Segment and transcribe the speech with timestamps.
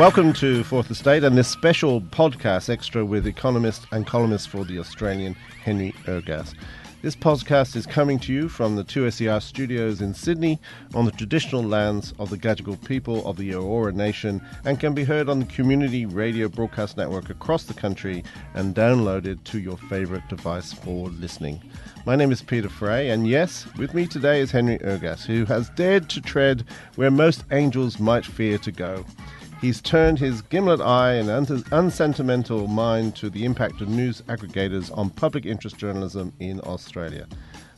[0.00, 4.78] Welcome to Fourth Estate and this special podcast extra with economist and columnist for The
[4.78, 6.54] Australian, Henry Ergas.
[7.02, 10.58] This podcast is coming to you from the 2SER studios in Sydney
[10.94, 15.04] on the traditional lands of the Gadigal people of the Eora Nation and can be
[15.04, 20.26] heard on the community radio broadcast network across the country and downloaded to your favourite
[20.30, 21.60] device for listening.
[22.06, 25.68] My name is Peter Fray, and yes, with me today is Henry Ergas, who has
[25.68, 26.64] dared to tread
[26.96, 29.04] where most angels might fear to go.
[29.60, 34.96] He's turned his gimlet eye and un- unsentimental mind to the impact of news aggregators
[34.96, 37.26] on public interest journalism in Australia.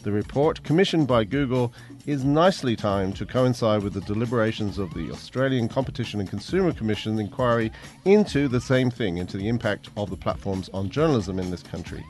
[0.04, 1.72] The report, commissioned by Google,
[2.06, 7.18] is nicely timed to coincide with the deliberations of the Australian Competition and Consumer Commission
[7.18, 7.72] inquiry
[8.04, 12.04] into the same thing, into the impact of the platforms on journalism in this country.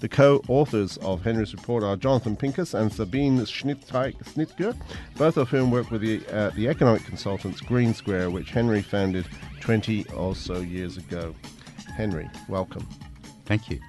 [0.00, 4.76] The co-authors of Henry's report are Jonathan Pincus and Sabine Schnittger,
[5.16, 9.26] both of whom work with the, uh, the economic consultants Green Square, which Henry founded
[9.60, 11.34] 20 or so years ago.
[11.96, 12.86] Henry, welcome.
[13.44, 13.80] Thank you.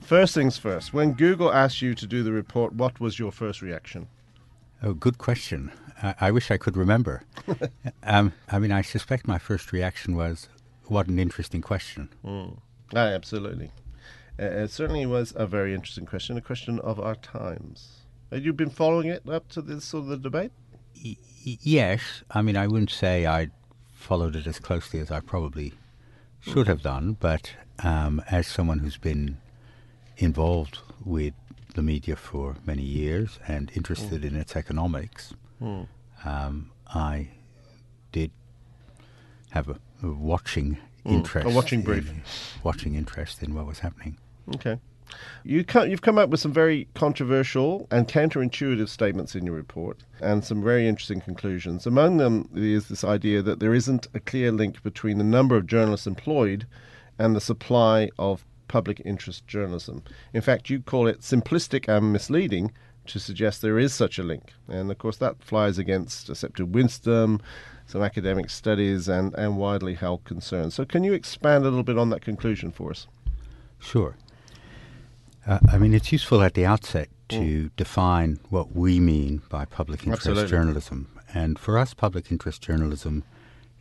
[0.00, 3.62] First things first, when Google asked you to do the report, what was your first
[3.62, 4.08] reaction?
[4.82, 5.70] Oh, good question.
[6.02, 7.22] I, I wish I could remember.
[8.02, 10.48] um, I mean, I suspect my first reaction was,
[10.86, 12.08] what an interesting question.
[12.24, 12.56] Mm.
[12.96, 13.70] Ah, absolutely.
[14.38, 18.00] Uh, it certainly was a very interesting question, a question of our times.
[18.30, 20.52] Had you been following it up to this sort of the debate?
[21.04, 22.22] Y- yes.
[22.30, 23.48] I mean, I wouldn't say I
[23.92, 25.74] followed it as closely as I probably
[26.40, 27.52] should have done, but
[27.82, 29.38] um, as someone who's been
[30.16, 31.34] involved with
[31.74, 34.28] the media for many years and interested mm.
[34.28, 35.86] in its economics, mm.
[36.24, 37.28] um, I
[38.12, 38.30] did
[39.50, 41.12] have a, a watching mm.
[41.12, 41.46] interest.
[41.46, 42.08] A watching brief.
[42.08, 42.22] In,
[42.62, 44.16] watching interest in what was happening.
[44.54, 44.78] Okay.
[45.42, 50.44] You have come up with some very controversial and counterintuitive statements in your report and
[50.44, 51.86] some very interesting conclusions.
[51.86, 55.66] Among them is this idea that there isn't a clear link between the number of
[55.66, 56.66] journalists employed
[57.18, 60.02] and the supply of public interest journalism.
[60.32, 62.70] In fact, you call it simplistic and misleading
[63.06, 64.52] to suggest there is such a link.
[64.68, 67.40] And of course, that flies against accepted wisdom,
[67.90, 70.74] some academic studies, and, and widely held concerns.
[70.74, 73.08] So, can you expand a little bit on that conclusion for us?
[73.80, 74.16] Sure.
[75.46, 77.70] Uh, I mean, it's useful at the outset to mm.
[77.76, 80.50] define what we mean by public interest Absolutely.
[80.50, 81.08] journalism.
[81.34, 83.24] And for us, public interest journalism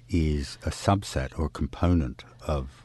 [0.09, 2.83] is a subset or component of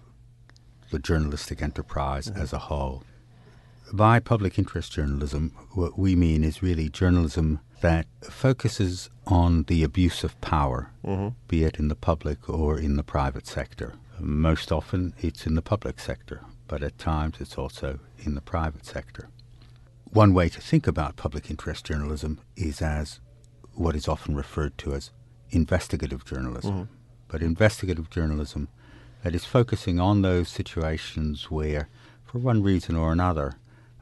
[0.90, 2.40] the journalistic enterprise mm-hmm.
[2.40, 3.02] as a whole.
[3.92, 10.24] By public interest journalism, what we mean is really journalism that focuses on the abuse
[10.24, 11.28] of power, mm-hmm.
[11.48, 13.94] be it in the public or in the private sector.
[14.18, 18.86] Most often, it's in the public sector, but at times it's also in the private
[18.86, 19.28] sector.
[20.10, 23.20] One way to think about public interest journalism is as
[23.74, 25.10] what is often referred to as
[25.50, 26.74] investigative journalism.
[26.74, 26.94] Mm-hmm.
[27.28, 28.68] But investigative journalism
[29.22, 31.88] that is focusing on those situations where,
[32.24, 33.54] for one reason or another,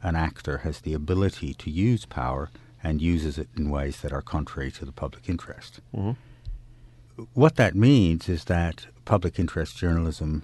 [0.03, 2.51] an actor has the ability to use power
[2.83, 5.81] and uses it in ways that are contrary to the public interest.
[5.95, 7.23] Mm-hmm.
[7.35, 10.43] What that means is that public interest journalism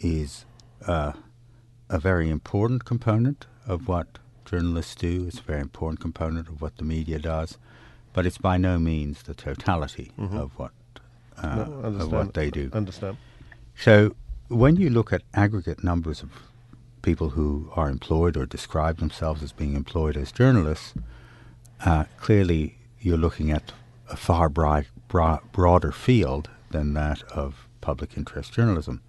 [0.00, 0.44] is
[0.86, 1.12] uh,
[1.88, 5.26] a very important component of what journalists do.
[5.28, 7.58] It's a very important component of what the media does,
[8.12, 10.36] but it's by no means the totality mm-hmm.
[10.36, 10.72] of what
[11.36, 12.70] uh, no, of what they do.
[12.72, 13.16] Understand.
[13.76, 14.16] So
[14.48, 16.30] when you look at aggregate numbers of
[17.02, 20.94] people who are employed or describe themselves as being employed as journalists,
[21.84, 23.72] uh, clearly you're looking at
[24.10, 29.00] a far broad, broader field than that of public interest journalism.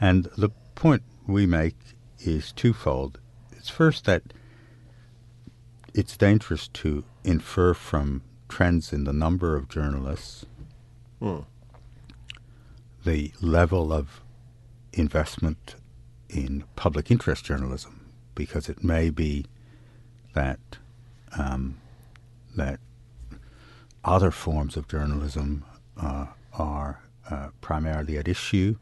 [0.00, 1.76] And the point we make
[2.20, 3.18] is twofold.
[3.52, 4.22] It's first that
[5.94, 10.44] it's dangerous to infer from trends in the number of journalists,
[11.20, 11.40] Hmm.
[13.04, 14.20] the level of
[14.92, 15.76] investment
[16.34, 19.46] in public interest journalism, because it may be
[20.34, 20.58] that
[21.38, 21.76] um,
[22.56, 22.80] that
[24.04, 25.64] other forms of journalism
[26.00, 27.00] uh, are
[27.30, 28.76] uh, primarily at issue,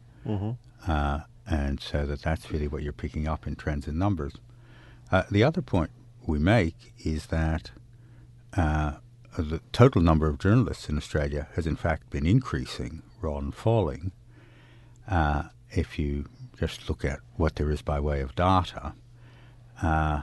[0.87, 4.33] uh, and so that that's really what you're picking up in trends in numbers.
[5.11, 5.91] Uh, the other point
[6.25, 7.71] we make is that
[8.57, 8.93] uh,
[9.37, 14.11] the total number of journalists in Australia has in fact been increasing rather than falling.
[15.09, 16.25] Uh, if you
[16.57, 18.93] just look at what there is by way of data,
[19.81, 20.21] uh,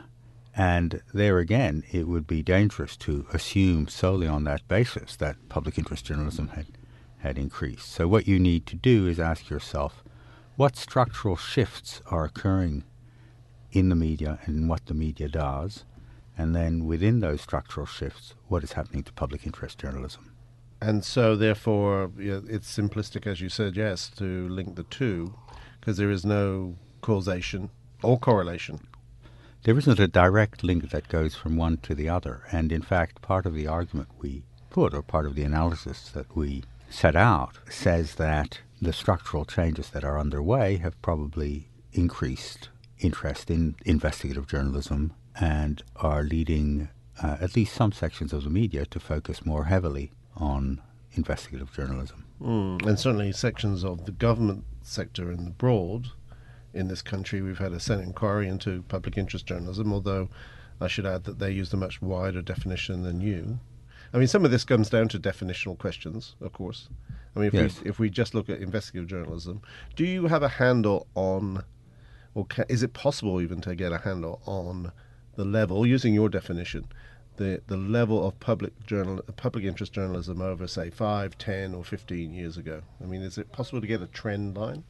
[0.56, 5.78] and there again, it would be dangerous to assume solely on that basis that public
[5.78, 6.66] interest journalism had,
[7.18, 7.88] had increased.
[7.88, 10.02] So, what you need to do is ask yourself
[10.56, 12.84] what structural shifts are occurring
[13.72, 15.84] in the media and what the media does,
[16.36, 20.32] and then within those structural shifts, what is happening to public interest journalism.
[20.82, 25.34] And so, therefore, it's simplistic, as you suggest, to link the two,
[25.80, 27.70] because there is no causation
[28.02, 28.86] or correlation.
[29.62, 33.20] There isn't a direct link that goes from one to the other, and in fact,
[33.20, 37.58] part of the argument we put, or part of the analysis that we set out,
[37.68, 45.12] says that the structural changes that are underway have probably increased interest in investigative journalism
[45.38, 46.88] and are leading
[47.22, 50.80] uh, at least some sections of the media to focus more heavily on
[51.12, 52.24] investigative journalism.
[52.40, 52.86] Mm.
[52.86, 56.08] And certainly, sections of the government sector and the broad
[56.72, 60.28] in this country, we've had a Senate inquiry into public interest journalism, although
[60.80, 63.58] I should add that they used a much wider definition than you.
[64.12, 66.88] I mean, some of this comes down to definitional questions, of course.
[67.36, 67.80] I mean, if, Yes.
[67.82, 69.60] we, if we just look at investigative journalism,
[69.94, 71.62] do you have a handle on,
[72.34, 74.90] or ca- is it possible even to get a handle on
[75.36, 76.86] the level, using your definition,
[77.36, 82.32] the, the level of public journal, public interest journalism over, say, five, ten, or 15
[82.32, 82.82] years ago?
[83.02, 84.84] I mean, is it possible to get a trend line?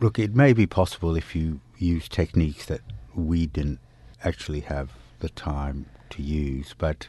[0.00, 2.80] Look, it may be possible if you use techniques that
[3.14, 3.80] we didn't
[4.24, 4.90] actually have
[5.20, 7.08] the time to use, but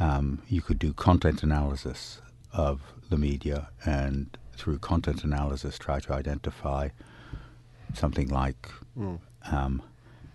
[0.00, 2.20] um, you could do content analysis
[2.52, 2.80] of
[3.10, 6.88] the media and through content analysis try to identify
[7.94, 8.68] something like
[9.50, 9.82] um,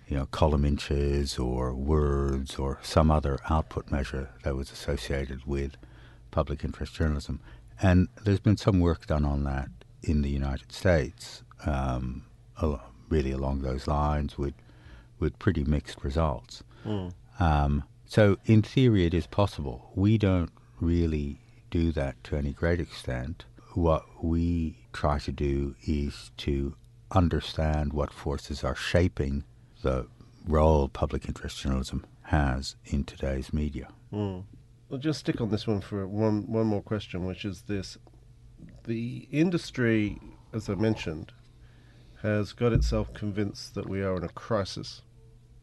[0.08, 5.76] you know column inches or words or some other output measure that was associated with
[6.32, 7.40] public interest journalism.
[7.82, 9.70] And there's been some work done on that
[10.02, 12.26] in the United States, um,
[13.10, 14.54] really along those lines, with
[15.20, 16.64] with pretty mixed results.
[17.40, 19.92] Um, so, in theory, it is possible.
[19.96, 21.40] We don't really
[21.70, 23.46] do that to any great extent.
[23.74, 26.76] What we try to do is to
[27.12, 29.44] understand what forces are shaping
[29.82, 30.08] the
[30.46, 33.90] role public interest journalism has in today's media.
[34.92, 37.98] I'll just stick on this one for one one more question, which is this:
[38.86, 40.20] the industry,
[40.54, 41.34] as I mentioned,
[42.22, 45.02] has got itself convinced that we are in a crisis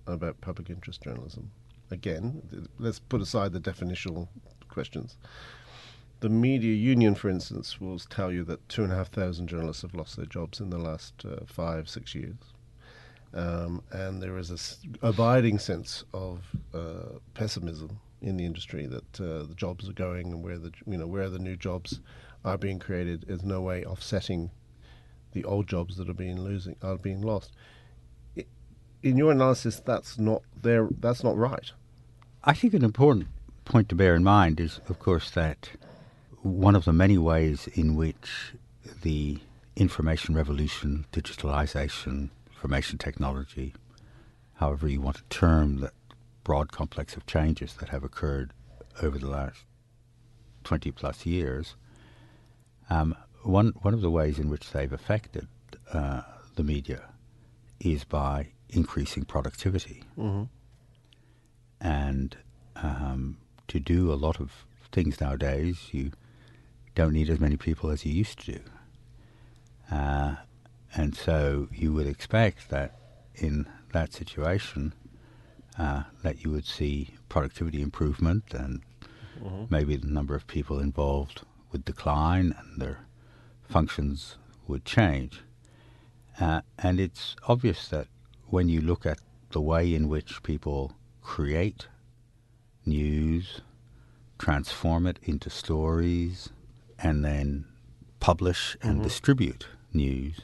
[0.06, 1.50] about public interest journalism.
[1.90, 4.28] Again, let's put aside the definitional
[4.68, 5.16] questions.
[6.20, 9.82] The media union, for instance, will tell you that two and a half thousand journalists
[9.82, 12.53] have lost their jobs in the last uh, five, six years.
[13.34, 16.40] Um, and there is a abiding sense of
[16.72, 20.96] uh, pessimism in the industry that uh, the jobs are going and where the you
[20.96, 22.00] know where the new jobs
[22.44, 24.50] are being created is no way offsetting
[25.32, 27.52] the old jobs that are being losing are being lost.
[28.38, 28.46] I-
[29.02, 30.88] In your analysis, that's not there.
[31.00, 31.72] That's not right.
[32.44, 33.26] I think an important
[33.64, 35.70] point to bear in mind is, of course, that
[36.42, 38.54] one of the many ways in which
[39.02, 39.38] the
[39.76, 42.28] information revolution, digitalization,
[42.64, 43.74] information technology,
[44.54, 45.92] however you want to term that
[46.44, 48.54] broad complex of changes that have occurred
[49.02, 49.64] over the last
[50.64, 51.76] 20 plus years,
[52.88, 55.46] um, one, one of the ways in which they've affected
[55.92, 56.22] uh,
[56.56, 57.02] the media
[57.80, 60.02] is by increasing productivity
[61.82, 62.34] and
[62.76, 63.36] um,
[63.68, 66.12] to do a lot of things nowadays, you
[66.94, 68.60] don't need as many people as you used to do.
[69.90, 70.36] Uh,
[70.94, 72.98] and so you would expect that
[73.34, 74.94] in that situation,
[75.78, 78.82] uh, that you would see productivity improvement and
[79.70, 83.06] maybe the number of people involved would decline and their
[83.68, 84.36] functions
[84.68, 85.42] would change.
[86.40, 88.06] Uh, and it's obvious that
[88.46, 89.18] when you look at
[89.50, 91.88] the way in which people create
[92.86, 93.60] news,
[94.38, 96.50] transform it into stories,
[96.98, 97.64] and then
[98.20, 100.40] publish and distribute news,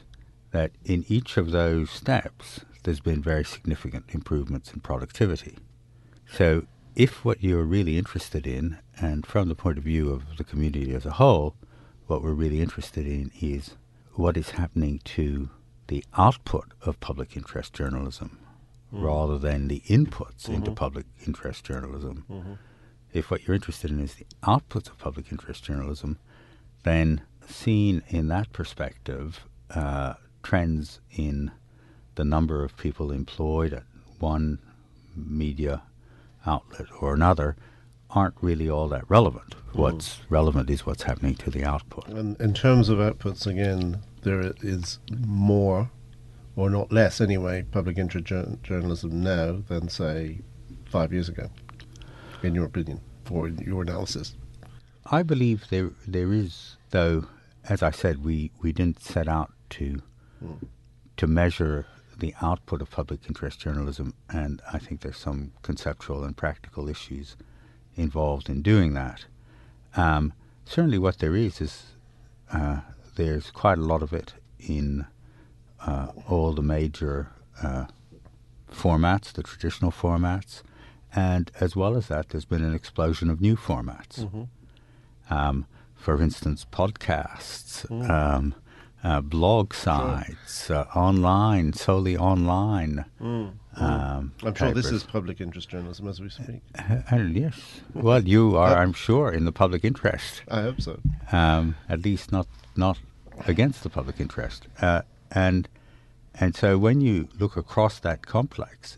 [0.51, 5.57] that in each of those steps there's been very significant improvements in productivity.
[6.31, 6.65] So
[6.95, 10.93] if what you're really interested in, and from the point of view of the community
[10.93, 11.55] as a whole,
[12.07, 13.75] what we're really interested in is
[14.15, 15.49] what is happening to
[15.87, 18.39] the output of public interest journalism
[18.93, 19.03] mm.
[19.03, 20.55] rather than the inputs mm-hmm.
[20.55, 22.25] into public interest journalism.
[22.29, 22.53] Mm-hmm.
[23.13, 26.17] If what you're interested in is the outputs of public interest journalism,
[26.83, 31.51] then seen in that perspective, uh, trends in
[32.15, 33.83] the number of people employed at
[34.19, 34.59] one
[35.15, 35.83] media
[36.45, 37.55] outlet or another
[38.09, 39.55] aren't really all that relevant.
[39.71, 39.75] Mm.
[39.75, 42.07] What's relevant is what's happening to the output.
[42.07, 45.89] And in terms of outputs, again, there is more,
[46.55, 48.27] or not less anyway, public interest
[48.63, 50.39] journalism now than, say,
[50.85, 51.49] five years ago,
[52.43, 54.35] in your opinion, for your analysis.
[55.05, 57.25] I believe there there is, though,
[57.67, 60.01] as I said, we, we didn't set out to
[60.43, 60.67] mm.
[61.17, 61.85] to measure
[62.17, 67.35] the output of public interest journalism, and I think there's some conceptual and practical issues
[67.95, 69.25] involved in doing that.
[69.95, 70.33] Um,
[70.65, 71.83] certainly, what there is is
[72.53, 72.81] uh,
[73.15, 75.07] there's quite a lot of it in
[75.85, 77.31] uh, all the major
[77.61, 77.85] uh,
[78.71, 80.61] formats, the traditional formats,
[81.13, 84.19] and as well as that, there's been an explosion of new formats.
[84.19, 84.43] Mm-hmm.
[85.33, 87.85] Um, for instance, podcasts.
[87.87, 88.09] Mm.
[88.09, 88.55] Um,
[89.03, 90.77] uh, blog sites, sure.
[90.77, 93.05] uh, online, solely online.
[93.21, 93.53] Mm.
[93.77, 94.83] Um, I'm sure papers.
[94.83, 96.61] this is public interest journalism as we speak.
[96.77, 97.81] Uh, uh yes.
[97.93, 100.43] well, you are, I'm sure, in the public interest.
[100.49, 100.99] I hope so.
[101.31, 102.99] Um, at least not not
[103.47, 104.67] against the public interest.
[104.81, 105.67] Uh, and
[106.35, 108.97] and so when you look across that complex,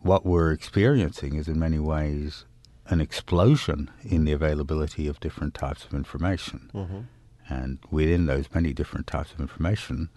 [0.00, 2.44] what we're experiencing is in many ways
[2.86, 6.70] an explosion in the availability of different types of information.
[6.74, 7.00] Mm-hmm.
[7.52, 10.08] And within those many different types of information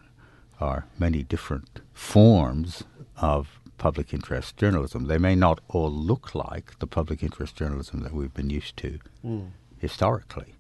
[0.60, 2.84] are many different forms
[3.18, 5.08] of public interest journalism.
[5.08, 9.00] They may not all look like the public interest journalism that we've been used to
[9.26, 9.50] mm.
[9.78, 10.56] historically,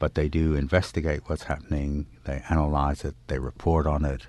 [0.00, 4.26] but they do investigate what's happening, they analyze it, they report on it,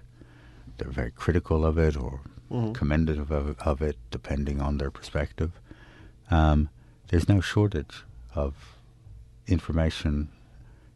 [0.78, 2.74] they're very critical of it or mm-hmm.
[2.74, 5.52] commendative of, of, it, depending on their perspective.
[6.30, 6.70] Um,
[7.08, 8.04] there's no shortage
[8.36, 8.54] of
[9.48, 10.30] information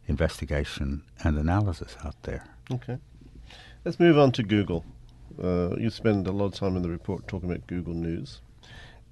[0.06, 2.44] investigation and analysis out there.
[2.70, 2.98] Okay.
[3.84, 4.84] Let's move on to Google.
[5.42, 8.40] Uh, you spend a lot of time in the report talking about Google News,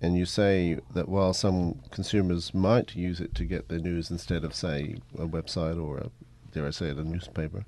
[0.01, 4.45] and you say that while some consumers might use it to get their news instead
[4.45, 6.11] of, say, a website or, a,
[6.53, 7.65] dare I say it, a newspaper,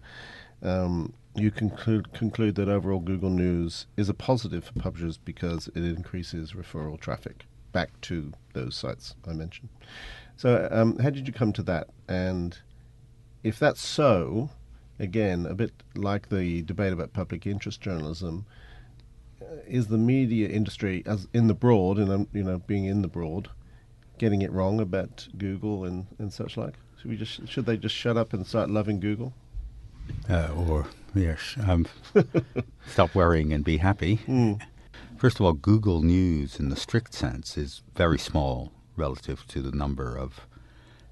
[0.63, 5.83] um, you conclude, conclude that overall Google News is a positive for publishers because it
[5.83, 9.71] increases referral traffic back to those sites I mentioned.
[10.37, 11.89] So, um, how did you come to that?
[12.09, 12.59] And
[13.43, 14.51] if that's so,
[14.99, 18.47] again, a bit like the debate about public interest journalism,
[19.41, 23.09] uh, is the media industry, as in the broad, and you know, being in the
[23.09, 23.49] broad,
[24.19, 26.75] getting it wrong about Google and, and such like?
[27.01, 29.33] Should we just should they just shut up and start loving Google?
[30.29, 31.87] Uh, or yes, um,
[32.87, 34.19] stop worrying and be happy.
[34.29, 34.61] Mm.
[35.17, 39.71] First of all, Google News, in the strict sense, is very small relative to the
[39.71, 40.47] number of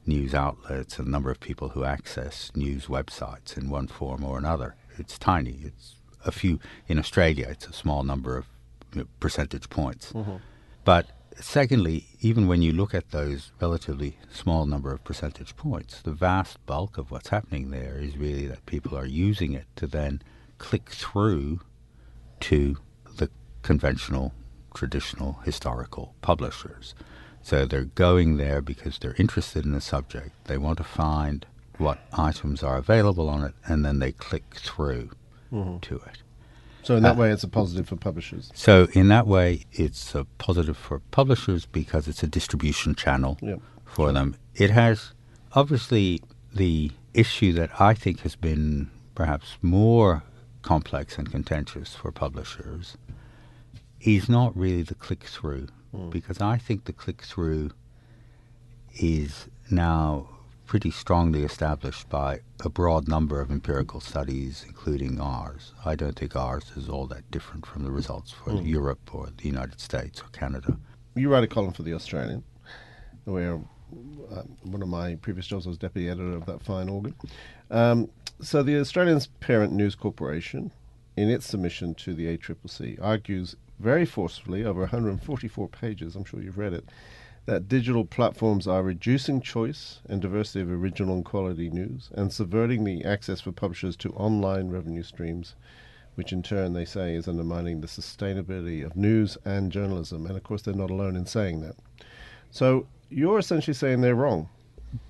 [0.07, 4.39] news outlets and the number of people who access news websites in one form or
[4.39, 4.75] another.
[4.99, 5.61] It's tiny.
[5.63, 7.47] It's a few in Australia.
[7.51, 8.47] It's a small number of
[8.93, 10.13] you know, percentage points.
[10.13, 10.37] Mm-hmm.
[10.85, 16.13] But secondly, even when you look at those relatively small number of percentage points, the
[16.13, 20.23] vast bulk of what's happening there is really that people are using it to then
[20.59, 21.61] click through
[22.41, 22.77] to
[23.17, 23.31] the
[23.63, 24.33] conventional,
[24.75, 26.95] traditional, historical publishers.
[27.43, 30.33] So they're going there because they're interested in the subject.
[30.45, 31.47] They want to find
[31.79, 35.11] what items are available on it, and then they click through
[35.53, 35.79] mm-hmm.
[35.79, 36.23] to it.
[36.83, 38.51] So in that uh, way, it's a positive for publishers.
[38.55, 43.61] So in that way, it's a positive for publishers because it's a distribution channel yep.
[43.85, 44.37] for them.
[44.55, 45.13] It has
[45.53, 46.23] obviously
[46.55, 50.23] the issue that I think has been perhaps more
[50.63, 52.97] complex and contentious for publishers
[54.01, 56.11] is not really the click through mm.
[56.11, 57.71] because I think the click through
[58.95, 60.29] is now
[60.67, 65.73] pretty strongly established by a broad number of empirical studies, including ours.
[65.85, 68.67] I don't think ours is all that different from the results for mm.
[68.67, 70.79] Europe or the United States or Canada.
[71.17, 72.45] You write a column for The Australian,
[73.25, 73.61] where
[74.31, 77.17] uh, one of my previous jobs was deputy editor of that fine organ.
[77.71, 78.09] Um,
[78.41, 80.71] so the Australian's parent news corporation,
[81.21, 86.57] in its submission to the ACCC, argues very forcefully over 144 pages, I'm sure you've
[86.57, 86.89] read it,
[87.45, 92.85] that digital platforms are reducing choice and diversity of original and quality news and subverting
[92.85, 95.55] the access for publishers to online revenue streams,
[96.15, 100.27] which in turn they say is undermining the sustainability of news and journalism.
[100.27, 101.77] And of course, they're not alone in saying that.
[102.51, 104.49] So you're essentially saying they're wrong.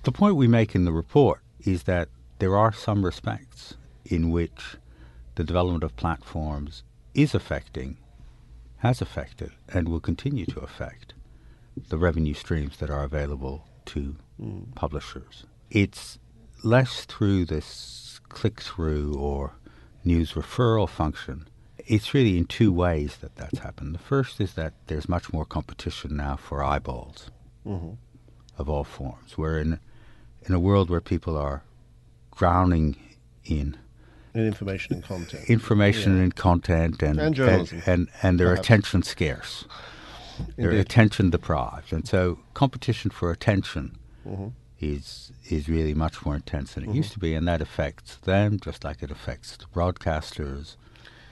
[0.03, 3.75] The point we make in the report is that there are some respects
[4.05, 4.77] in which
[5.35, 6.83] the development of platforms
[7.13, 7.97] is affecting,
[8.77, 11.13] has affected, and will continue to affect
[11.89, 14.73] the revenue streams that are available to mm.
[14.75, 15.45] publishers.
[15.69, 16.19] It's
[16.63, 19.53] less through this click through or
[20.03, 21.47] news referral function.
[21.77, 23.95] It's really in two ways that that's happened.
[23.95, 27.29] The first is that there's much more competition now for eyeballs
[27.65, 27.93] mm-hmm.
[28.57, 29.37] of all forms.
[29.37, 29.79] We're in
[30.43, 31.63] in a world where people are
[32.35, 32.95] drowning
[33.45, 33.77] in
[34.33, 36.23] in information and content, information yeah.
[36.23, 39.65] and content, and and and, and, and their attention scarce.
[40.57, 43.97] They're attention deprived, and so competition for attention
[44.27, 44.47] mm-hmm.
[44.79, 46.97] is is really much more intense than it mm-hmm.
[46.97, 50.77] used to be, and that affects them just like it affects the broadcasters.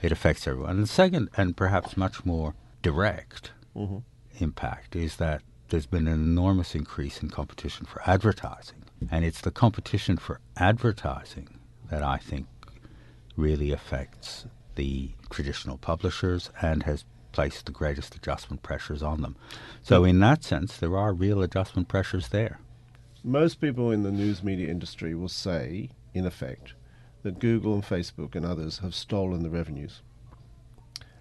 [0.02, 0.70] It affects everyone.
[0.70, 3.98] And the second, and perhaps much more direct mm-hmm.
[4.38, 9.50] impact, is that there's been an enormous increase in competition for advertising, and it's the
[9.50, 11.58] competition for advertising
[11.90, 12.46] that I think
[13.40, 19.36] really affects the traditional publishers and has placed the greatest adjustment pressures on them.
[19.82, 22.60] So, in that sense, there are real adjustment pressures there.
[23.22, 26.74] Most people in the news media industry will say, in effect,
[27.22, 30.02] that Google and Facebook and others have stolen the revenues.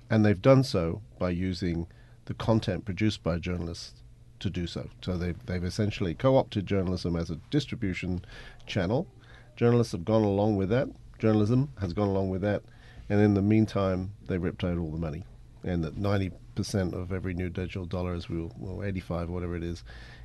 [0.10, 1.88] And they've done so by using
[2.26, 4.02] the content produced by journalists
[4.40, 4.90] to do so.
[5.02, 8.24] So they've, they've essentially co opted journalism as a distribution
[8.66, 9.08] channel.
[9.56, 10.88] Journalists have gone along with that.
[11.20, 12.64] Journalism has gone along with that.
[13.10, 15.26] And in the meantime, they ripped out all the money
[15.64, 19.84] and that 90% of every new digital dollar as is, well, 85, whatever it is,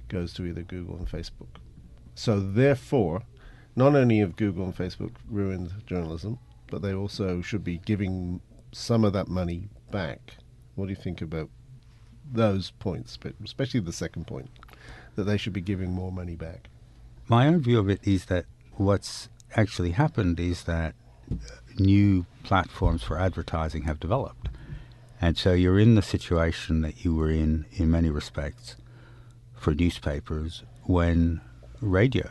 [0.08, 1.48] goes to either Google and Facebook.
[2.14, 3.22] So therefore,
[3.74, 8.40] not only have Google and Facebook ruined journalism, but they also should be giving
[8.72, 10.34] some of that money back.
[10.74, 11.50] What do you think about
[12.32, 14.50] those points, but especially the second point,
[15.16, 16.68] that they should be giving more money back?
[17.28, 20.94] My own view of it is that what's actually happened is that
[21.78, 24.48] new platforms for advertising have developed.
[25.20, 28.76] And so you're in the situation that you were in, in many respects,
[29.56, 31.40] for newspapers when
[31.80, 32.28] radio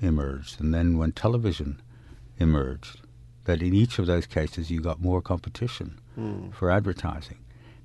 [0.00, 1.80] emerged and then when television
[2.38, 3.00] emerged.
[3.44, 6.52] That in each of those cases you got more competition mm.
[6.54, 7.38] for advertising.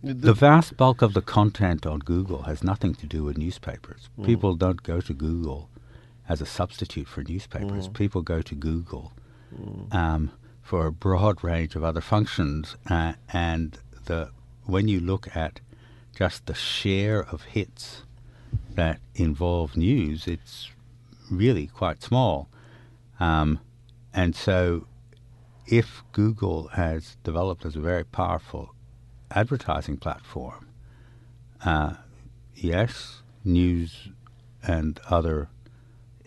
[0.03, 4.09] The, the, vast bulk of the content on Google has nothing to do with newspapers.
[4.19, 4.25] Mm.
[4.25, 5.69] People don't go to Google
[6.29, 7.87] as a substitute for newspapers.
[7.87, 7.93] Mm.
[7.93, 9.13] People go to Google
[9.55, 9.95] hmm.
[9.95, 14.29] um, for a broad range of other functions, uh, and the
[14.65, 15.61] when you look at
[16.15, 18.03] just the share of hits
[18.75, 20.69] that involve news, it's
[21.31, 22.49] really quite small.
[23.19, 23.59] Um,
[24.13, 24.87] and so,
[25.67, 28.73] if Google has developed as a very powerful
[29.31, 30.67] advertising platform,
[31.63, 31.95] uh,
[32.55, 34.09] yes, news
[34.63, 35.49] and other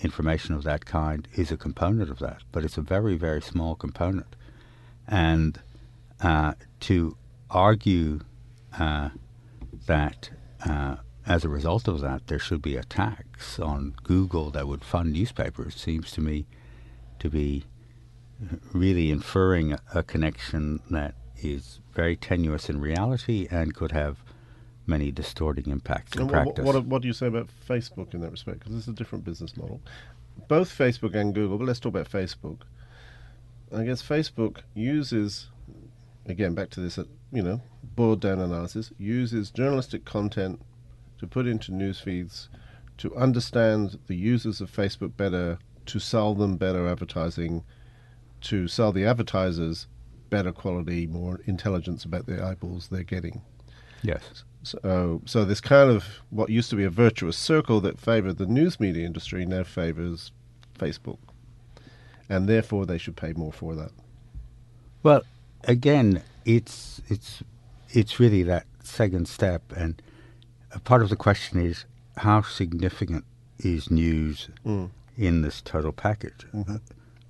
[0.03, 3.75] information of that kind is a component of that, but it's a very, very small
[3.75, 4.37] component.
[5.07, 5.61] And
[6.23, 7.17] uh, to
[7.51, 8.21] argue
[8.79, 9.11] uh,
[9.87, 10.31] that
[10.65, 14.85] uh, as a result of that, there should be a tax on Google that would
[14.85, 16.47] fund newspapers seems to me
[17.19, 17.65] to be
[18.73, 24.19] really inferring a, a connection that is very tenuous in reality and could have
[24.91, 26.65] many distorting impacts in practice.
[26.65, 28.59] What, what, what, do you say about Facebook in that respect?
[28.59, 29.81] Because this is a different business model.
[30.49, 32.59] Both Facebook and Google, but let's talk about Facebook.
[33.75, 35.49] I guess Facebook uses,
[36.27, 37.63] again, back to this, uh, you know,
[37.95, 40.61] boiled down analysis, uses journalistic content
[41.19, 42.49] to put into news feeds
[43.01, 47.65] to understand the users of Facebook better, to sell them better advertising,
[48.43, 49.87] to sell the advertisers
[50.29, 53.41] better quality, more intelligence about the eyeballs they're getting.
[54.03, 54.45] Yes.
[54.63, 58.47] So, so this kind of what used to be a virtuous circle that favored the
[58.47, 60.33] news media industry now favors
[60.79, 61.19] Facebook,
[62.29, 63.91] and therefore they should pay more for that.
[65.03, 65.23] Well,
[65.65, 67.43] again, it's it's
[67.91, 69.63] it's really that second step.
[69.75, 70.01] And
[70.85, 71.85] part of the question is
[72.19, 73.25] how significant
[73.59, 74.91] is news mm.
[75.17, 76.47] in this total package?
[76.55, 76.77] Mm-hmm.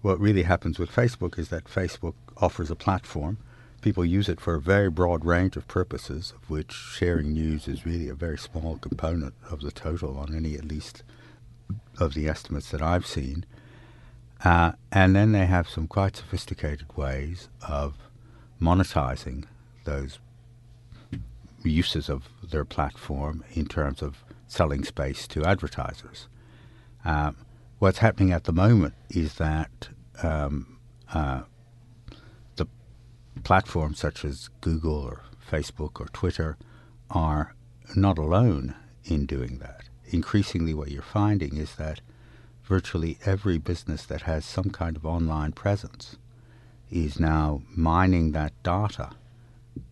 [0.03, 3.39] What really happens with Facebook is that Facebook offers a platform.
[3.81, 7.87] People use it for a very broad range of purposes, of which sharing news is
[7.87, 11.03] really a very small component of the total on any, at least,
[11.99, 13.47] of the estimates that I've seen.
[14.45, 17.95] Uh, and then they have some quite sophisticated ways of
[18.61, 19.45] monetizing
[19.85, 20.19] those
[21.63, 26.27] uses of their platform in terms of selling space to advertisers.
[27.05, 27.37] Um,
[27.79, 29.89] what's happening at the moment is that
[30.23, 30.79] um,
[31.13, 31.43] uh,
[33.41, 36.57] platforms such as Google or Facebook or Twitter
[37.11, 37.55] are
[37.97, 38.75] not alone
[39.05, 39.85] in doing that.
[40.13, 42.01] increasingly what you're finding is that
[42.65, 46.17] virtually every business that has some kind of online presence
[46.91, 49.11] is now mining that data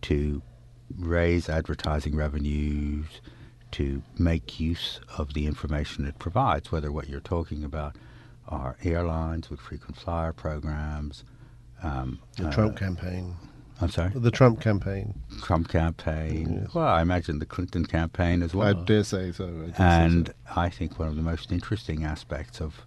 [0.01, 0.41] to
[0.97, 3.21] raise advertising revenues,
[3.71, 7.95] to make use of the information it provides, whether what you're talking about
[8.47, 11.23] are airlines with frequent flyer programs.
[11.83, 13.35] Um, The uh, Trump campaign.
[13.81, 14.11] I'm sorry?
[14.13, 15.13] The Trump campaign.
[15.41, 16.61] Trump campaign.
[16.63, 16.73] Yes.
[16.73, 18.67] Well, I imagine the Clinton campaign as well.
[18.67, 19.45] I dare say so.
[19.45, 20.33] I dare say and so.
[20.55, 22.85] I think one of the most interesting aspects of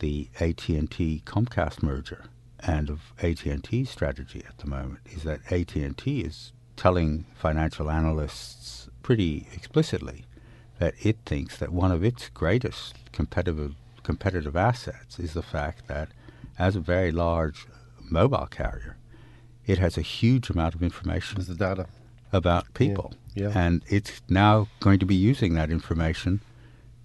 [0.00, 2.24] the AT&T Comcast merger
[2.60, 9.46] and of AT&T's strategy at the moment is that AT&T is telling financial analysts pretty
[9.54, 10.24] explicitly
[10.78, 16.08] that it thinks that one of its greatest competitive competitive assets is the fact that
[16.58, 17.66] as a very large
[18.10, 18.96] mobile carrier,
[19.66, 21.86] it has a huge amount of information the data.
[22.32, 23.14] about people.
[23.34, 23.52] yeah.
[23.54, 26.40] And it's now going to be using that information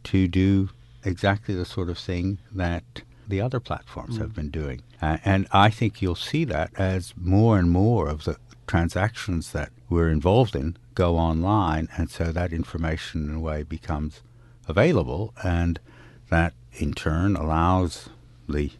[0.06, 0.70] to do
[1.04, 2.84] exactly the sort of thing that
[3.28, 4.82] the other platforms have been doing.
[5.02, 8.38] Uh, and I think you'll see that as more and more of the
[8.68, 14.22] transactions that we're involved in go online, and so that information in a way becomes
[14.68, 15.80] available, and
[16.30, 18.10] that in turn allows
[18.48, 18.72] the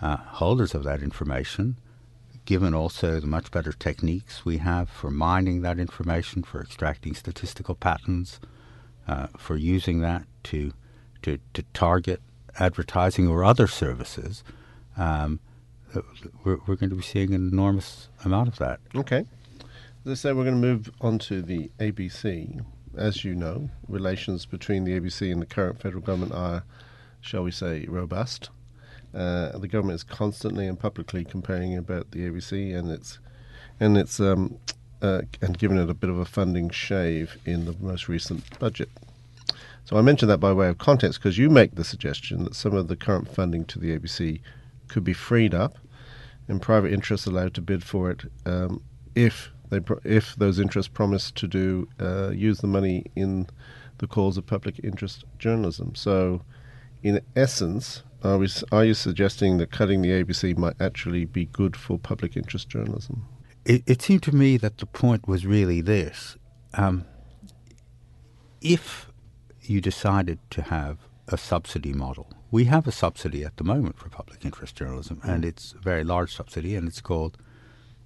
[0.00, 1.76] uh, holders of that information
[2.48, 7.74] given also the much better techniques we have for mining that information, for extracting statistical
[7.74, 8.40] patterns,
[9.06, 10.72] uh, for using that to,
[11.20, 12.22] to, to target
[12.58, 14.42] advertising or other services,
[14.96, 15.40] um,
[16.42, 18.80] we're, we're going to be seeing an enormous amount of that.
[18.94, 19.26] Okay.
[20.06, 22.64] Let's say, we're going to move on to the ABC.
[22.96, 26.64] As you know, relations between the ABC and the current federal government are,
[27.20, 28.48] shall we say, robust.
[29.14, 33.18] Uh, the government is constantly and publicly comparing about the ABC and its
[33.80, 34.58] and its um,
[35.00, 38.90] uh, and giving it a bit of a funding shave in the most recent budget.
[39.84, 42.74] So I mention that by way of context because you make the suggestion that some
[42.74, 44.40] of the current funding to the ABC
[44.88, 45.78] could be freed up
[46.46, 48.82] and private interests allowed to bid for it um,
[49.14, 53.46] if they pro- if those interests promise to do uh, use the money in
[53.98, 55.94] the cause of public interest journalism.
[55.94, 56.42] So,
[57.02, 61.76] in essence, are we are you suggesting that cutting the ABC might actually be good
[61.76, 63.24] for public interest journalism?
[63.64, 66.36] It, it seemed to me that the point was really this.
[66.74, 67.04] Um,
[68.60, 69.10] if
[69.62, 74.08] you decided to have a subsidy model, we have a subsidy at the moment for
[74.08, 77.36] public interest journalism, and it's a very large subsidy, and it's called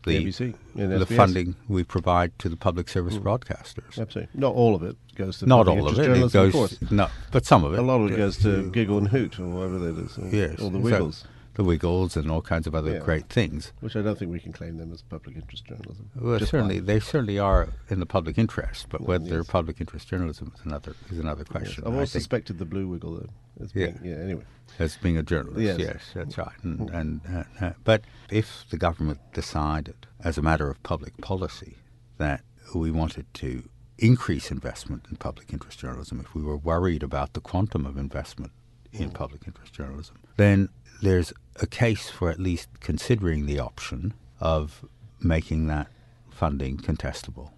[0.04, 1.16] the, The ABC and the SBS.
[1.16, 3.26] funding we provide to the public service hmm.
[3.26, 3.98] broadcasters.
[3.98, 6.02] Absolutely, not all of it goes to Not public all of it.
[6.02, 7.78] It journalism, of goes no, but some of it.
[7.78, 10.60] A lot of it goes to Giggle and Hoot or whatever that is, or, yes,
[10.60, 12.98] or the so Wiggles, the Wiggles, and all kinds of other Yeah.
[13.00, 13.72] great things.
[13.80, 16.08] which I don't think we can claim them as public interest journalism.
[16.18, 16.86] Well, Just certainly one.
[16.86, 20.94] they certainly are in the public interest, but whether they're public interest journalism is another
[21.10, 21.48] is another Yes.
[21.48, 21.84] question.
[21.86, 23.28] I've always suspected the Blue Wiggle though.
[23.60, 23.90] As Yeah.
[23.90, 24.14] being, yeah.
[24.16, 24.44] Anyway,
[24.78, 25.60] as being a journalist.
[25.60, 25.78] Yes.
[25.78, 26.56] Yes, that's right.
[26.62, 31.76] And, and uh, uh, but if the government decided, as a matter of public policy,
[32.16, 32.42] that
[32.74, 37.40] we wanted to increase investment in public interest journalism, if we were worried about the
[37.40, 38.52] quantum of investment
[38.90, 40.70] in public interest journalism, then
[41.02, 44.84] there's a case for at least considering the option of
[45.20, 45.88] making that
[46.30, 47.50] funding contestable,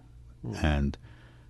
[0.61, 0.97] and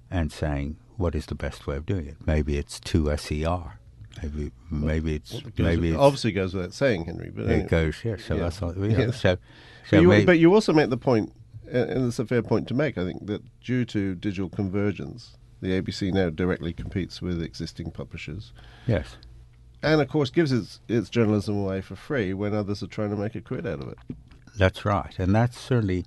[0.10, 2.16] and saying what is the best way of doing it.
[2.26, 3.74] Maybe it's two SER.
[4.22, 7.32] Maybe maybe it's It maybe with- it's, obviously goes without saying, Henry.
[7.36, 7.64] But anyway.
[7.64, 8.16] it goes yeah.
[8.18, 8.42] So Yeah.
[8.44, 8.74] that's all.
[8.78, 8.98] Yeah.
[9.00, 9.12] Yeah.
[9.12, 9.38] So, so
[9.92, 10.98] But you, maybe, but you also make the
[11.74, 12.98] uh, and it's a fair point to make.
[12.98, 18.54] I think that due to digital convergence, the ABC now directly competes with existing publishers,
[18.88, 19.18] yes.
[19.86, 23.16] And of course gives its its journalism away for free when others are trying to
[23.16, 23.98] make a quid out of it.
[24.58, 26.06] That's right, and that's certainly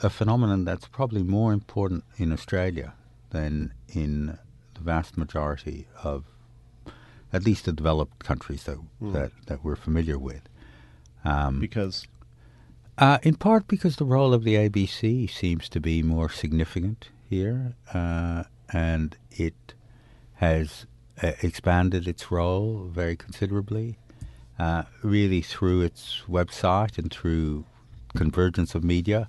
[0.00, 2.92] a phenomenon that's probably more important in Australia
[3.30, 4.38] than in
[4.74, 6.24] the vast majority of,
[7.32, 9.12] at least the developed countries that Hmm.
[9.12, 10.42] that, that we're familiar with.
[11.24, 12.06] Um, Because
[12.98, 17.74] Uh, in part because the role of the ABC seems to be more significant here,
[17.94, 19.74] uh, and it
[20.34, 20.86] has
[21.20, 23.98] expanded its role very considerably,
[24.58, 27.64] uh, really through its website and through
[28.14, 29.28] convergence of media.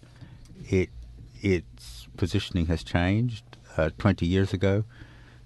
[0.70, 0.90] It
[1.42, 3.44] its positioning has changed.
[3.76, 4.86] Uh, Twenty years ago,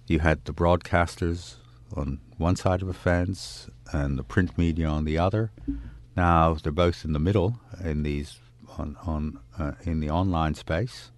[0.06, 1.56] you had the broadcasters
[1.96, 5.52] on one side of a fence and the print media on the other.
[6.16, 8.40] Now they're both in the middle in these
[8.78, 11.12] on on uh, in the online space,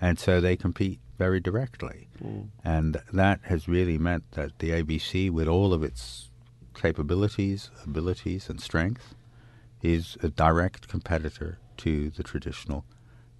[0.00, 2.08] and so they compete very directly,
[2.64, 6.30] and that has really meant that the ABC, with all of its
[6.74, 9.14] capabilities, abilities, and strength,
[9.82, 12.84] is a direct competitor to the traditional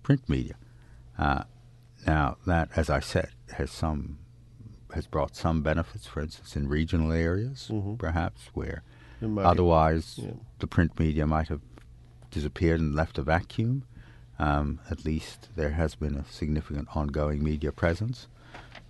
[0.02, 0.54] print media.
[1.18, 1.44] Uh,
[2.06, 4.18] now that, as I said, has some
[4.94, 7.96] has brought some benefits, for instance, in regional areas, Mhm.
[7.98, 8.82] perhaps where
[9.46, 10.32] otherwise yeah.
[10.58, 11.62] the print media might have
[12.30, 13.84] disappeared and left a vacuum.
[14.38, 18.26] Um, at least there has been a significant ongoing media presence,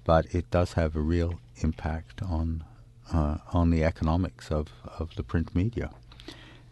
[0.04, 2.64] but it does have a real impact on
[3.12, 5.90] uh, on the economics of, of the print media.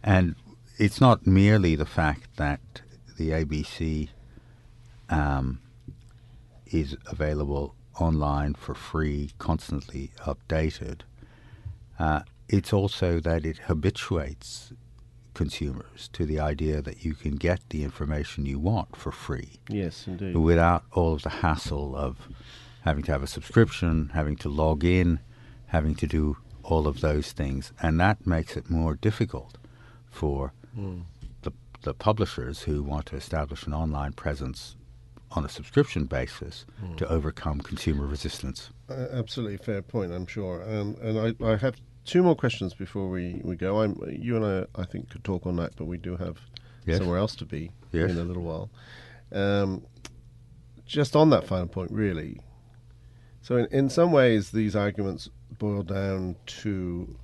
[0.03, 0.35] And
[0.77, 2.59] it's not merely the fact that
[3.17, 4.09] the ABC
[5.09, 5.59] um,
[6.65, 11.01] is available online for free, constantly updated.
[11.99, 14.73] Uh, it's also that it habituates
[15.33, 20.05] consumers to the idea that you can get the information you want for free Yes,
[20.07, 20.35] indeed.
[20.35, 22.17] without all of the hassle of
[22.81, 25.19] having to have a subscription, having to log in,
[25.67, 27.71] having to do all of those things.
[27.81, 29.57] And that makes it more difficult
[30.09, 31.03] for Mm.
[31.41, 34.77] the, the publishers who want to establish an online presence
[35.31, 36.97] on a subscription basis Mm.
[36.97, 38.69] to overcome consumer resistance.
[38.89, 40.63] Uh, absolutely fair point, I'm sure.
[40.63, 43.81] Um, and I, I have two more questions before we, we go.
[43.81, 46.37] I'm, you and I, I think, could talk all night, but we do have
[46.85, 46.97] Yes.
[46.97, 48.09] somewhere else to be Yes.
[48.11, 48.69] in a little while.
[49.31, 49.83] Um,
[50.85, 52.39] just on that final point, really.
[53.41, 57.15] So, in, in some ways, these arguments boil down to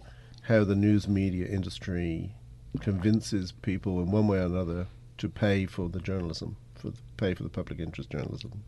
[0.43, 2.33] how the news media industry
[2.81, 7.33] convinces people in one way or another to pay for the journalism, for the, pay
[7.33, 8.63] for the public interest journalism.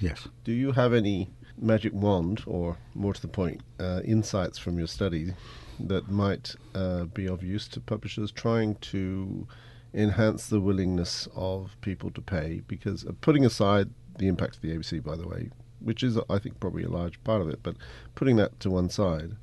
[0.00, 0.28] Yes.
[0.44, 4.88] Do you have any magic wand, or more to the point, uh, insights from your
[4.88, 5.34] study
[5.80, 9.46] that might uh, be of use to publishers trying to
[9.92, 12.62] enhance the willingness of people to pay?
[12.66, 15.50] Because uh, putting aside the impact of the ABC, by the way,
[15.84, 17.76] which is, I think, probably a large part of it, but
[18.14, 19.36] putting that to one side,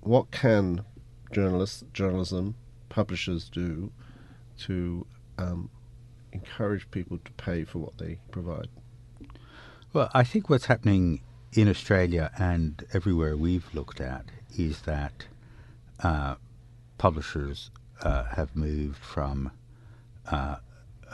[0.00, 0.84] what can
[1.32, 2.54] journalists, journalism,
[2.88, 3.90] publishers do
[4.58, 5.06] to
[5.38, 5.70] um,
[6.32, 8.68] encourage people to pay for what they provide?
[9.92, 11.20] Well, I think what's happening
[11.52, 14.24] in Australia and everywhere we've looked at
[14.56, 15.26] is that
[16.00, 16.36] uh,
[16.98, 17.70] publishers
[18.02, 19.50] uh, have moved from
[20.30, 20.56] uh,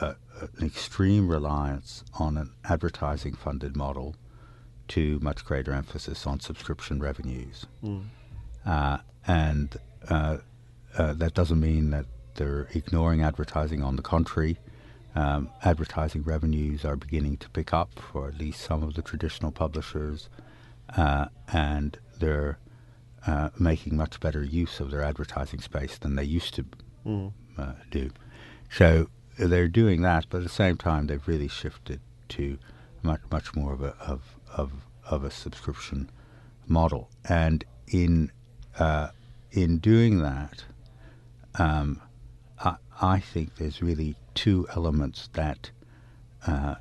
[0.01, 0.15] a,
[0.57, 4.15] an extreme reliance on an advertising funded model
[4.89, 7.65] to much greater emphasis on subscription revenues.
[8.65, 9.77] Uh, and
[10.09, 10.37] uh,
[10.97, 13.83] uh, that doesn't mean that they're ignoring advertising.
[13.83, 14.57] On the contrary,
[15.15, 19.51] um, advertising revenues are beginning to pick up for at least some of the traditional
[19.51, 20.29] publishers,
[20.97, 22.57] uh, and they're
[23.27, 26.65] uh, making much better use of their advertising space than they used to
[27.57, 28.09] uh, do.
[28.71, 29.09] So
[29.47, 32.57] they're doing that, but at the same time, they've really shifted to
[33.01, 34.71] much much more of a of of,
[35.05, 36.09] of a subscription
[36.67, 38.31] model, and in
[38.77, 39.09] uh,
[39.51, 40.63] in doing that,
[41.55, 42.01] um,
[42.59, 45.71] I, I think there's really two elements that
[46.45, 46.75] uh,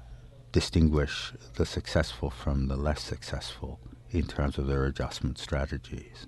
[0.52, 3.78] distinguish the successful from the less successful
[4.10, 6.26] in terms of their adjustment strategies.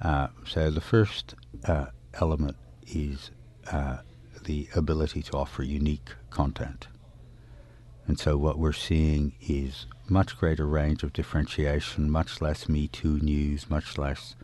[0.00, 3.30] Uh, so the first uh, element is
[3.72, 3.98] uh,
[4.46, 6.88] the ability to offer unique content.
[8.06, 13.18] And so what we're seeing is much greater range of differentiation, much less Me Too
[13.18, 14.36] news, much less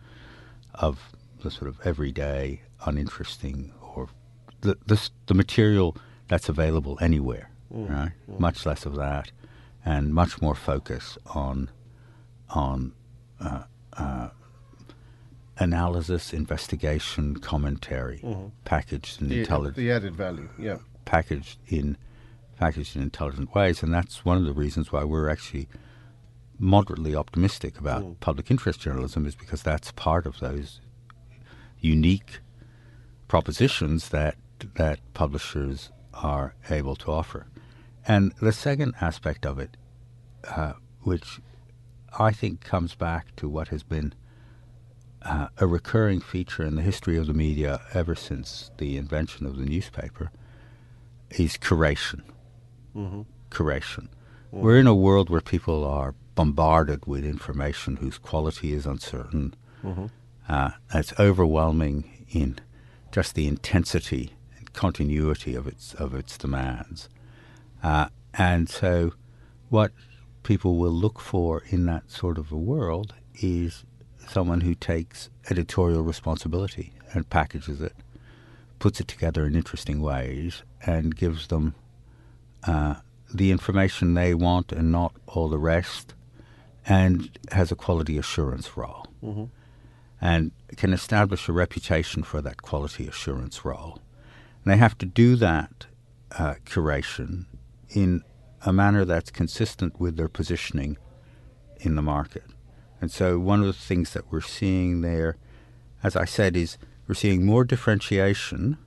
[0.74, 0.98] of
[1.42, 4.08] the sort of everyday, uninteresting, or
[4.60, 5.96] the the, the material
[6.28, 8.12] that's available anywhere, right?
[8.40, 9.30] Much less of that,
[9.84, 11.70] and much more focus on
[12.50, 12.92] on
[13.40, 13.62] uh,
[13.94, 14.28] uh,
[15.62, 18.20] analysis, investigation, commentary,
[18.64, 20.78] packaged in The, intelligent the added value, yeah.
[21.04, 21.96] packaged in
[22.58, 25.68] packaged in intelligent ways, and that's one of the reasons why we're actually
[26.58, 30.80] moderately optimistic about public interest journalism is because that's part of those
[31.80, 32.38] unique
[33.26, 34.36] propositions that
[34.74, 37.46] that publishers are able to offer.
[38.06, 39.76] And the second aspect of it,
[40.44, 41.40] uh, which
[42.18, 44.14] I think comes back to what has been
[45.24, 49.56] uh, a recurring feature in the history of the media ever since the invention of
[49.56, 50.30] the newspaper,
[51.30, 52.22] is curation.
[53.50, 54.08] Curation.
[54.50, 59.54] We're in a world where people are bombarded with information whose quality is uncertain.
[60.48, 62.58] Uh, it's overwhelming in
[63.10, 67.08] just the intensity and continuity of its of its demands.
[67.82, 69.12] Uh, and so,
[69.70, 69.92] what
[70.42, 73.84] people will look for in that sort of a world is
[74.28, 77.94] someone who takes editorial responsibility and packages it,
[78.78, 81.74] puts it together in interesting ways, and gives them
[82.64, 82.94] uh,
[83.32, 86.14] the information they want and not all the rest,
[86.86, 89.06] and has a quality assurance role.
[90.20, 93.98] And can establish a reputation for that quality assurance role.
[94.64, 95.86] And they have to do that
[96.38, 97.46] uh, curation
[97.90, 98.22] in
[98.64, 100.96] a manner that's consistent with their positioning
[101.80, 102.44] in the market.
[103.02, 105.36] And so one of the things that we're seeing there,
[106.04, 108.78] as I said, is we're seeing more differentiation,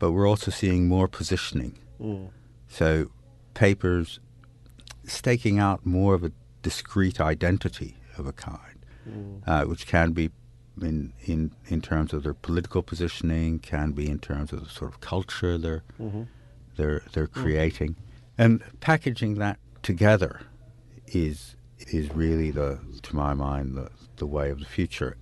[0.00, 1.78] but we're also seeing more positioning.
[2.00, 2.30] Mm.
[2.68, 3.10] So
[3.54, 4.18] papers
[5.06, 9.42] staking out more of a discrete identity of a kind, Mm.
[9.46, 10.30] uh, which can be
[10.82, 14.90] in, in in terms of their political positioning, can be in terms of the sort
[14.92, 16.26] of culture they're Mhm.
[16.76, 17.94] they're they're creating,
[18.36, 20.40] and packaging that together
[21.06, 25.16] is is really the to my mind the the way of the future.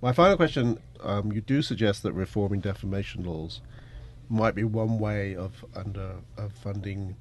[0.00, 3.60] My final question: um, You do suggest that reforming defamation laws
[4.28, 7.16] might be one way of under of funding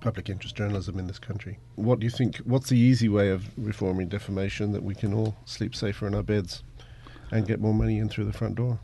[0.00, 1.58] public interest journalism in this country.
[1.76, 2.36] What do you think?
[2.38, 6.22] What's the easy way of reforming defamation that we can all sleep safer in our
[6.22, 6.62] beds
[7.30, 8.78] and get more money in through the front door?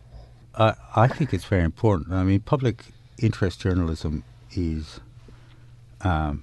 [0.54, 2.12] I I think it's very important.
[2.12, 2.84] I mean, public
[3.18, 5.00] interest journalism is,
[6.00, 6.42] um,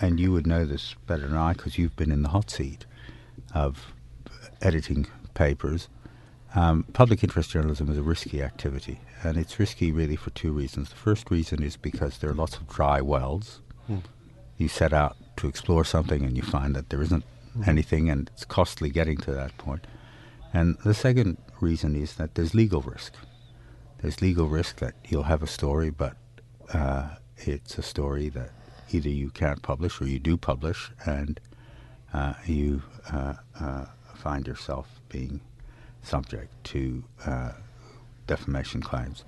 [0.00, 2.86] and you would know this better than I because you've been in the hot seat
[3.54, 3.92] of
[4.62, 5.88] editing papers.
[6.54, 10.88] Um, public interest journalism is a risky activity, and it's risky really for two reasons.
[10.90, 13.60] The first reason is because there are lots of dry wells.
[14.56, 17.24] You set out to explore something, and you find that there isn't
[17.66, 19.86] anything, and it's costly getting to that point.
[20.52, 23.14] And the second reason is that there's legal risk.
[24.00, 26.16] There's legal risk that you'll have a story, but
[26.72, 28.50] uh, it's a story that
[28.90, 31.40] either you can't publish or you do publish, and
[32.12, 35.40] uh, you uh, uh, find yourself being
[36.02, 37.52] subject to uh,
[38.26, 39.24] defamation claims.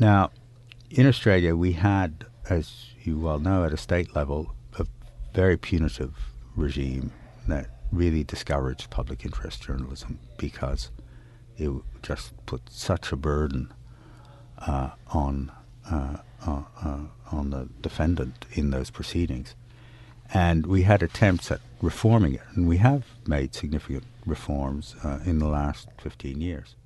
[0.00, 0.30] Now,
[0.90, 4.86] in Australia, we had, as you well know, at a state level, a
[5.34, 6.14] very punitive
[6.54, 7.12] regime
[7.48, 10.90] that really discouraged public interest journalism because
[11.56, 11.70] it
[12.02, 13.72] just put such a burden
[14.58, 15.50] uh, on
[15.90, 16.98] uh, uh,
[17.30, 19.54] on the defendant in those proceedings.
[20.32, 25.38] And we had attempts at reforming it, and we have made significant reforms uh, in
[25.38, 26.76] the last 15 years.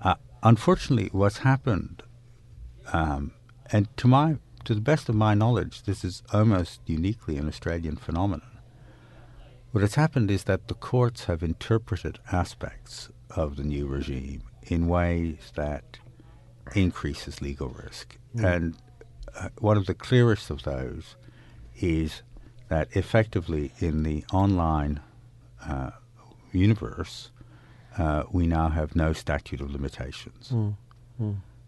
[0.00, 2.02] Uh, unfortunately, what's happened,
[2.92, 3.32] um,
[3.72, 7.96] and to my to the best of my knowledge, this is almost uniquely an Australian
[7.96, 8.58] phenomenon.
[9.72, 14.86] What has happened is that the courts have interpreted aspects of the new regime in
[14.86, 15.98] ways that
[16.74, 18.16] increases legal risk.
[18.36, 18.76] And
[19.38, 21.16] uh, one of the clearest of those
[21.76, 22.22] is
[22.68, 25.00] that effectively in the online
[25.66, 25.90] uh,
[26.52, 27.30] universe,
[27.98, 30.52] uh, we now have no statute of limitations.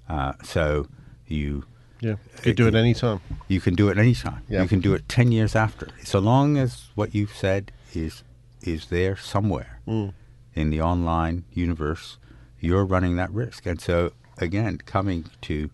[0.08, 0.86] Uh, so
[1.26, 1.64] you
[2.00, 3.20] Yeah, you can do it any time.
[3.48, 4.42] you can do it any time.
[4.48, 4.62] Yeah.
[4.62, 8.22] You can do it ten years after, so long as what you've said is
[8.62, 10.12] is there somewhere Mm.
[10.54, 12.18] in the online universe.
[12.60, 15.70] You're running that risk, and so again, coming to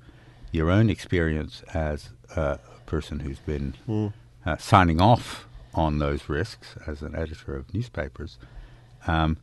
[0.53, 3.75] your own experience as a person who's been
[4.47, 8.39] uh, signing off on those risks as an editor of newspapers,
[9.07, 9.39] um,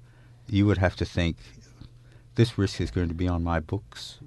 [0.47, 1.35] you would have to think
[2.35, 4.19] this risk is going to be on my books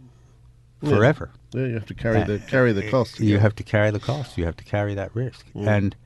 [0.81, 1.31] forever.
[1.53, 3.21] Yeah, you have to carry the Uh, carry the cost.
[3.21, 4.37] You have to carry the cost.
[4.37, 5.47] You have to carry that risk.
[5.55, 5.69] Mm.
[5.69, 5.97] And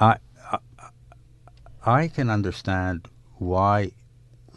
[0.00, 0.16] I,
[0.50, 0.58] I,
[1.84, 3.92] I can understand why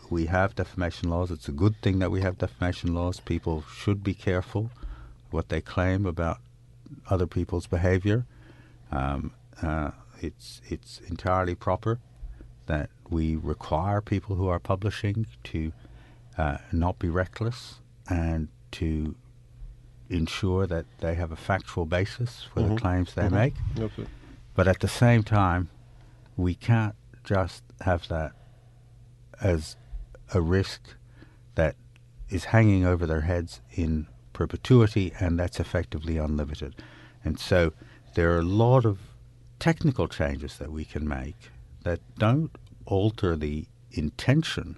[0.09, 1.29] we have defamation laws.
[1.31, 3.19] It's a good thing that we have defamation laws.
[3.19, 4.71] People should be careful
[5.37, 6.39] what they claim about
[7.11, 8.25] other people's behavior.
[8.91, 11.99] Um, uh, it's it's entirely proper
[12.65, 15.71] that we require people who are publishing to
[16.39, 17.59] uh, not be reckless
[18.09, 19.15] and to
[20.09, 22.69] ensure that they have a factual basis for Mhm.
[22.69, 23.31] the claims they Mhm.
[23.43, 23.55] make.
[23.69, 24.07] Absolutely.
[24.55, 25.69] But at the same time,
[26.35, 28.31] we can't just have that
[29.39, 29.75] as
[30.33, 30.81] a risk
[31.55, 31.75] that
[32.29, 36.75] is hanging over their heads in perpetuity, and that's effectively unlimited.
[37.25, 37.73] And so
[38.13, 38.99] there are a lot of
[39.57, 41.49] technical changes that we can make
[41.83, 42.51] that don't
[42.85, 44.77] alter the intention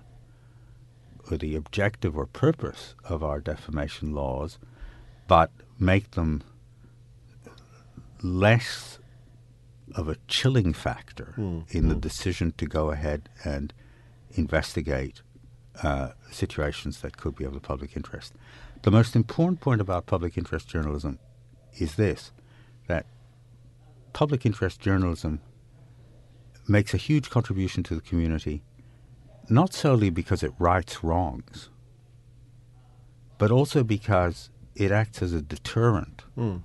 [1.30, 4.58] or the objective or purpose of our defamation laws,
[5.28, 6.42] but make them
[8.24, 9.00] less
[9.96, 13.74] of a chilling factor Mm, in the decision to go ahead and
[14.32, 15.22] investigate
[15.84, 18.34] uh, situations that could be of the public interest.
[18.84, 21.20] The most important point about public interest journalism
[21.78, 22.32] is this
[22.88, 23.06] that
[24.14, 25.42] public interest journalism
[26.68, 28.64] makes a huge contribution to the community,
[29.50, 31.70] not solely because it rights wrongs,
[33.38, 36.62] but also because it acts as a deterrent Mm.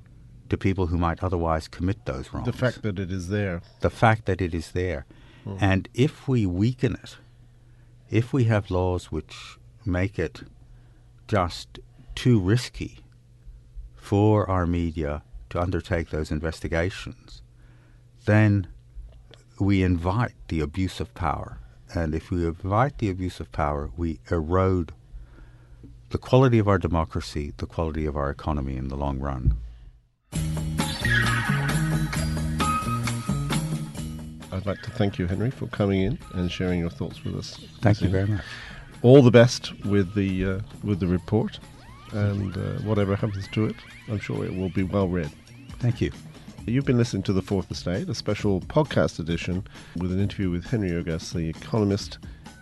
[0.49, 2.47] to people who might otherwise commit those wrongs.
[2.47, 3.61] The fact that it is there.
[3.81, 5.05] the fact that it is there.
[5.61, 7.19] And if we weaken it,
[8.09, 10.43] if we have laws which make it
[11.29, 11.79] just
[12.15, 13.01] too risky
[13.95, 17.43] for our media to undertake those investigations,
[18.25, 18.67] then
[19.59, 21.59] we invite the abuse of power.
[21.95, 24.93] And if we invite the abuse of power, we erode
[26.11, 29.57] the quality of our democracy, the quality of our economy in the long run.
[34.53, 37.59] I'd like to thank you, Henry, for coming in and sharing your thoughts with us.
[37.81, 38.45] Thank you very much.
[39.03, 41.59] All the best with the uh, with the report,
[42.15, 43.77] and uh, whatever happens to it,
[44.09, 45.31] I'm sure it will be well read.
[45.79, 46.13] Thank you.
[46.67, 50.65] You've been listening to the Fourth Estate, a special podcast edition with an interview with
[50.65, 52.19] Henry Ergas, the economist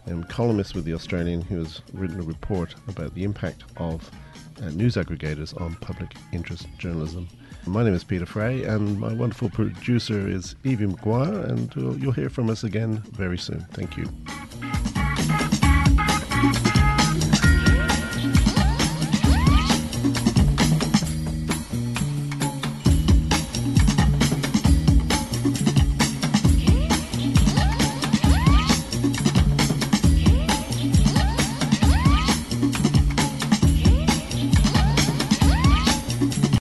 [0.07, 4.11] and columnist with the Australian, who has written a report about the impact of
[4.61, 7.29] uh, news aggregators on public interest journalism.
[7.67, 12.11] My name is Peter Fray, and my wonderful producer is Evie McGuire, and uh, you'll
[12.11, 13.61] hear from us again very soon.
[13.71, 14.09] Thank you.